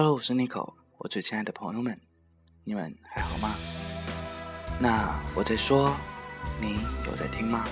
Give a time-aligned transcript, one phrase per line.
[0.00, 2.00] Hello，我是 Nico，我最亲爱的朋友们，
[2.62, 3.56] 你们还好吗？
[4.78, 5.92] 那我在说，
[6.60, 7.64] 你有在听吗？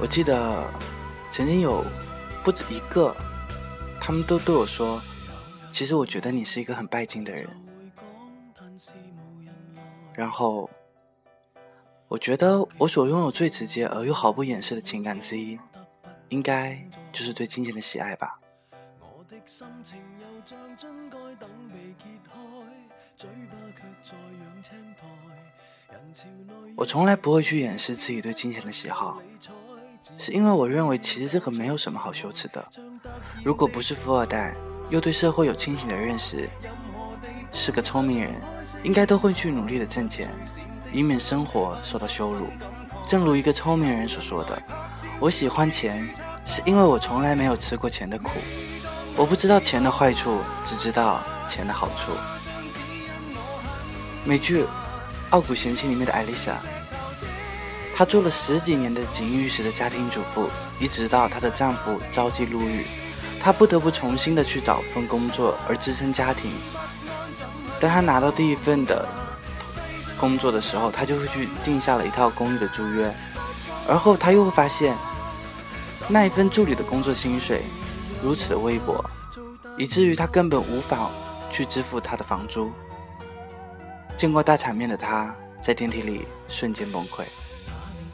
[0.00, 0.66] 我记得
[1.30, 1.84] 曾经有
[2.42, 3.14] 不止一个，
[4.00, 4.98] 他们都对我说，
[5.70, 7.46] 其实我觉得你是一个很拜金的人。
[10.14, 10.70] 然后，
[12.08, 15.60] 我觉得我所拥有最直接而又毫不掩饰的情感之一，
[16.28, 16.78] 应该
[17.12, 18.38] 就是对金钱的喜爱吧。
[26.76, 29.20] 我从来不会去掩饰自己对金钱的喜好，
[30.18, 32.64] 是因为我认为其实这个没有什么好羞耻的。
[33.44, 34.54] 如果不是富二代，
[34.90, 36.48] 又对社会有清醒的认识，
[37.52, 38.34] 是个聪明人，
[38.82, 40.30] 应该都会去努力的挣钱，
[40.92, 42.46] 以免生活受到羞辱。
[43.06, 44.60] 正如一个聪明人所说的
[45.20, 46.08] ：“我喜欢钱，
[46.44, 48.32] 是因为我从来没有吃过钱的苦。
[49.14, 52.10] 我不知道钱的坏处，只知道钱的好处。”
[54.26, 54.62] 美剧
[55.30, 56.56] 《傲骨贤妻》里面的艾丽莎，
[57.94, 62.86] 她做了十几年的锦衣玉食的家庭主妇，一直到她的丈夫遭际入狱，
[63.40, 66.50] 她不得不重新的去找份工作而支撑家庭。
[67.78, 69.08] 当她拿到第一份的
[70.18, 73.14] 工作的时候，他就会去定下了一套公寓的租约，
[73.88, 74.96] 而后他又会发现，
[76.08, 77.62] 那一份助理的工作薪水
[78.22, 79.04] 如此的微薄，
[79.76, 81.10] 以至于他根本无法
[81.50, 82.70] 去支付他的房租。
[84.16, 87.22] 见过大场面的他，在电梯里瞬间崩溃，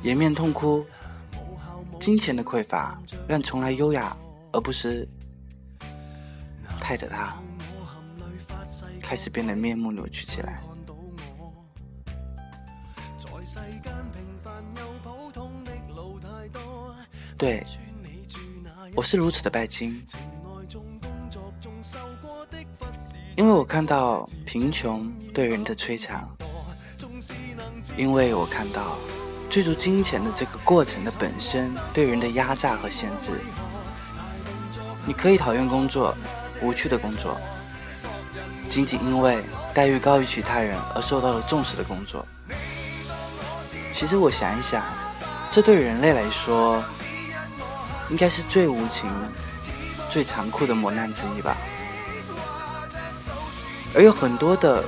[0.03, 0.85] 掩面痛哭。
[2.01, 4.17] 金钱的匮乏让从来优雅
[4.51, 5.09] 而不失
[6.81, 7.33] 态的他，
[9.01, 10.61] 开始变得面目扭曲起来。
[17.37, 17.65] 对，
[18.95, 20.05] 我是如此的拜金。
[23.35, 26.29] 因为我看到贫穷对人的摧残，
[27.97, 28.97] 因为我看到
[29.51, 33.41] 追逐金钱的这个过程的本身对人的压榨和限制。
[35.05, 36.15] 你可以讨厌工作，
[36.61, 37.37] 无趣的工作，
[38.69, 39.43] 仅仅因为
[39.75, 42.25] 待遇高于其他人而受到了重视的工作。
[43.93, 44.83] 其实我想一想，
[45.51, 46.83] 这对人类来说，
[48.09, 49.11] 应该是最无情、
[50.11, 51.57] 最残酷的磨难之一吧。
[53.95, 54.83] 而有很多的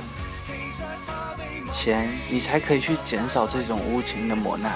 [1.71, 4.73] 钱，你才可以去减少这种无情的磨难。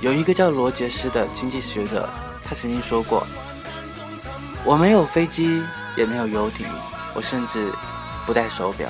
[0.00, 2.08] 有一个叫罗杰斯的经济学者，
[2.44, 3.26] 他曾经说过
[4.64, 5.62] ：“我没有飞机，
[5.96, 6.66] 也没有游艇，
[7.14, 7.72] 我甚至
[8.26, 8.88] 不戴手表。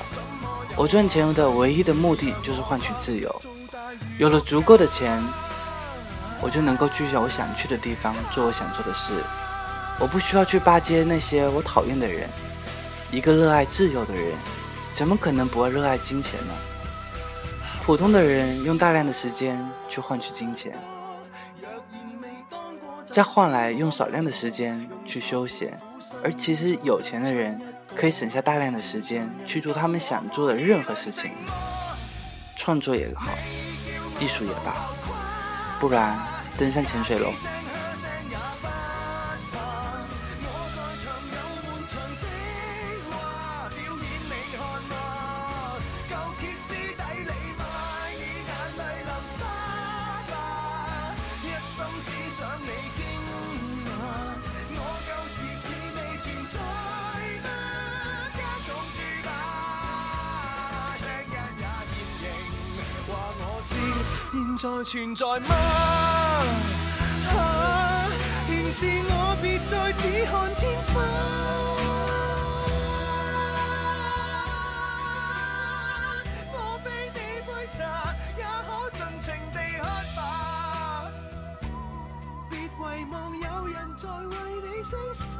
[0.75, 3.41] 我赚钱的唯一的目的就是换取自由。
[4.17, 5.21] 有了足够的钱，
[6.41, 9.13] 我就能够去我想去的地方，做我想做的事。
[9.99, 12.27] 我不需要去巴结那些我讨厌的人。”
[13.09, 14.33] 一个热爱自由的人，
[14.91, 16.53] 怎么可能不热爱金钱呢？
[17.81, 20.77] 普通的人用大量的时间去换取金钱，
[23.05, 25.79] 再换来用少量的时间去休闲，
[26.21, 27.61] 而其实有钱的人
[27.95, 31.31] 可以省下大量的时间去做他们想做的任何事情，
[32.57, 33.29] 创作也好，
[34.19, 34.73] 艺术也罢，
[35.79, 36.17] 不然
[36.57, 37.31] 登上潜水楼。
[64.31, 65.55] 现在存在吗？
[68.47, 70.93] 现是我别再只看天花。
[76.51, 79.83] 我非你杯茶，也可尽情地喝
[80.15, 80.19] 吧。
[82.49, 85.39] 别遗忘有人在为你牺牲。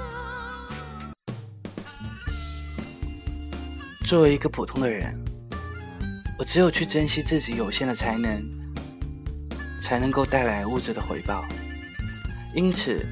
[4.06, 5.14] 作为一个普通的人，
[6.40, 8.57] 我只有去珍惜自己有限的才能。
[9.88, 11.46] 才能够带来物质的回报，
[12.54, 13.06] 因此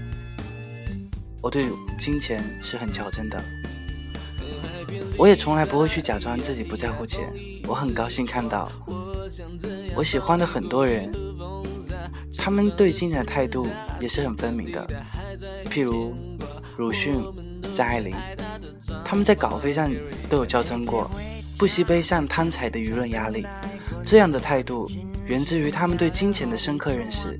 [1.41, 1.67] 我对
[1.97, 3.41] 金钱是很较真的。
[5.17, 7.23] 我也从来不会去假装自己不在乎钱。
[7.65, 8.69] 我很高兴看到
[9.95, 11.09] 我喜欢的很多人，
[12.37, 13.69] 他们对金钱的态度
[14.01, 14.85] 也是很分明的。
[15.71, 16.13] 譬如
[16.75, 17.23] 鲁迅、
[17.73, 18.13] 张爱玲，
[19.05, 19.89] 他们在稿费上
[20.29, 21.09] 都有较真过，
[21.57, 23.47] 不惜背上贪财的舆论压力。
[24.03, 24.85] 这样的态度。
[25.25, 27.39] 源自于他们对金钱的深刻认识。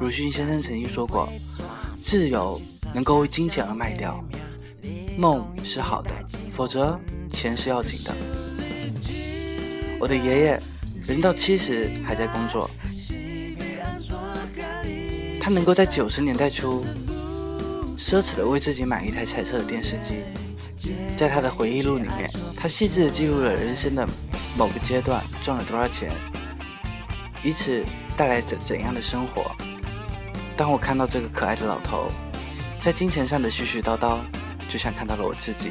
[0.00, 1.28] 鲁迅先生曾经说过
[1.94, 2.60] ：“自由
[2.94, 4.24] 能够为金钱而卖掉。
[5.18, 6.10] 梦是好的，
[6.50, 6.98] 否则
[7.30, 8.14] 钱是要紧的。
[9.98, 10.60] 我的爷爷
[11.04, 12.70] 人到七十还在工作，
[15.38, 16.82] 他能够在九十年代初
[17.98, 20.22] 奢侈的为自己买一台彩色的电视机。
[21.14, 24.08] 在他的回忆录里面，他细致的记录了人生的
[24.56, 26.10] 某个阶段赚了多少钱，
[27.42, 27.84] 以此
[28.16, 29.50] 带来怎怎样的生活。
[30.56, 32.08] 当我看到这个可爱的老头
[32.80, 34.18] 在金钱上的絮絮叨叨，
[34.68, 35.70] 就像看到了我自己，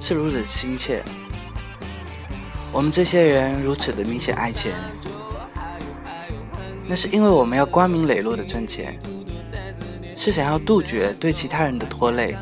[0.00, 1.02] 是如此亲切。
[2.72, 4.72] 我们这些人如此的明显爱钱，
[6.86, 8.98] 那是因为我们要光明磊落的挣钱，
[10.16, 12.36] 是想要杜绝对其他人的拖累。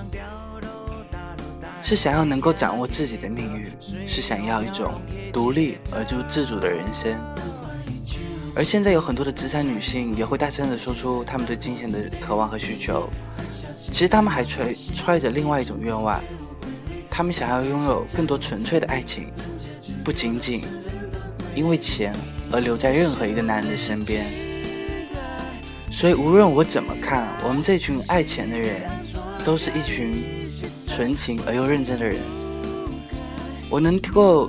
[1.86, 3.70] 是想要能够掌握自己的命运，
[4.08, 7.14] 是想要一种独立而又自主的人生。
[8.56, 13.08] 而现在有很多的职场女性也会大声的说出她们对金钱的渴望和需求。
[13.90, 16.20] 其实她们还揣揣着另外一种愿望，
[17.10, 19.26] 她们想要拥有更多纯粹的爱情，
[20.04, 20.62] 不仅仅
[21.54, 22.14] 因为钱
[22.52, 24.24] 而留在任何一个男人的身边。
[25.90, 28.82] 所以无论我怎么看，我们这群爱钱的人，
[29.44, 30.44] 都是一群。
[30.86, 32.20] 纯情而又认真的人，
[33.68, 34.48] 我能够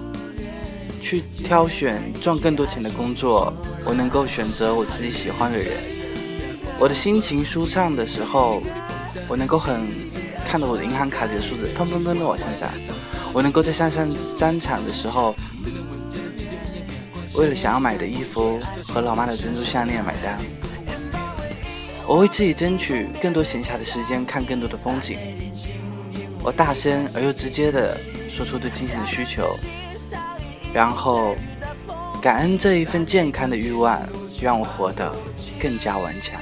[1.05, 3.53] 去挑选赚更多钱的工作，
[3.85, 5.71] 我能够选择我自己喜欢的人。
[6.79, 8.59] 我的心情舒畅的时候，
[9.27, 9.85] 我能够很
[10.47, 12.71] 看到我的银行卡里的数字砰砰砰的往下涨。
[13.31, 15.35] 我能够在上上商场的时候，
[17.35, 20.39] 为了想要买的衣服和老妈的珍珠项链买单。
[22.07, 25.19] 我为自己争取更多闲暇的时间，看更多的风景。
[26.41, 27.95] 我大声而又直接的
[28.27, 29.55] 说出对金钱的需求，
[30.75, 31.37] 然后
[32.21, 33.97] 感恩这一份健康的欲望，
[34.41, 35.09] 让我活得
[35.57, 36.37] 更加顽强。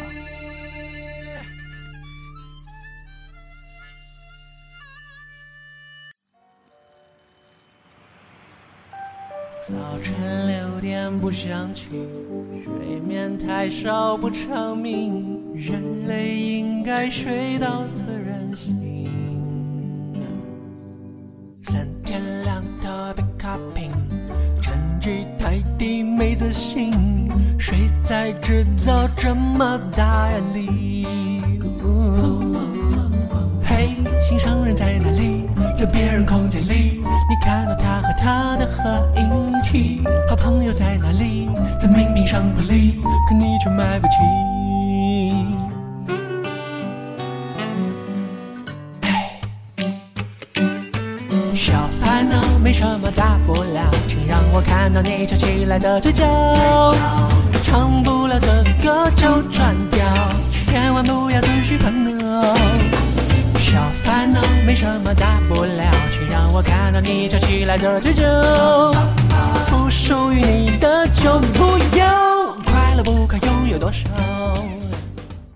[9.67, 11.83] 早晨六点不想起，
[12.65, 17.83] 睡眠太少不成名，人类应该睡到
[26.43, 26.91] 的心，
[27.57, 31.07] 谁在制造这么大压力？
[33.63, 35.47] 嘿，心上人在哪里？
[35.77, 40.01] 在别人空间里，你看到他和他的合影去。
[40.29, 41.49] 好朋友在哪里？
[41.79, 42.99] 在名片上不离，
[43.29, 44.13] 可你却买不起。
[54.63, 56.23] 看到你翘起来的嘴角，
[57.61, 60.05] 唱不了的歌就转调，
[60.67, 62.55] 千万不要自寻烦恼。
[63.59, 68.23] 小烦恼没什么大不了，请让我看到你翘起来的嘴角，
[69.67, 74.42] 不属于你的就不要，快乐不可拥有多少。